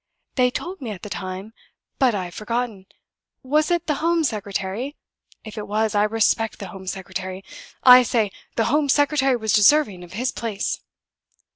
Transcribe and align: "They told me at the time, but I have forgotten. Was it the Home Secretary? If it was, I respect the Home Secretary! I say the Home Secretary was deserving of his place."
"They 0.33 0.49
told 0.49 0.81
me 0.81 0.89
at 0.89 1.03
the 1.03 1.11
time, 1.11 1.53
but 1.99 2.15
I 2.15 2.23
have 2.25 2.33
forgotten. 2.33 2.87
Was 3.43 3.69
it 3.69 3.85
the 3.85 4.01
Home 4.01 4.23
Secretary? 4.23 4.97
If 5.43 5.59
it 5.59 5.67
was, 5.67 5.93
I 5.93 6.01
respect 6.05 6.57
the 6.57 6.69
Home 6.69 6.87
Secretary! 6.87 7.45
I 7.83 8.01
say 8.01 8.31
the 8.55 8.65
Home 8.73 8.89
Secretary 8.89 9.35
was 9.35 9.53
deserving 9.53 10.03
of 10.03 10.13
his 10.13 10.31
place." 10.31 10.79